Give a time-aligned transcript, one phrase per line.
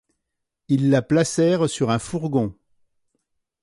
[0.67, 2.57] Ils la placèrent sur un fourgon.